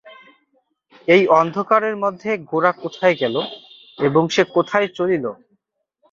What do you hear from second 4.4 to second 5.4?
কোথায় চলিল।